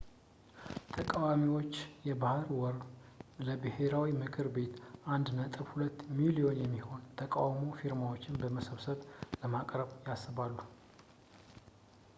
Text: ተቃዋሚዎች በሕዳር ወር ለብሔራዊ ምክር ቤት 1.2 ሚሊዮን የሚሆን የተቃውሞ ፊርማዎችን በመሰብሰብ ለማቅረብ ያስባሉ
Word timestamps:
ተቃዋሚዎች 0.93 1.73
በሕዳር 2.21 2.47
ወር 2.61 2.77
ለብሔራዊ 3.47 4.09
ምክር 4.21 4.47
ቤት 4.55 4.75
1.2 5.19 6.01
ሚሊዮን 6.21 6.57
የሚሆን 6.63 7.03
የተቃውሞ 7.11 7.63
ፊርማዎችን 7.81 8.41
በመሰብሰብ 8.43 9.01
ለማቅረብ 9.43 9.91
ያስባሉ 10.11 10.57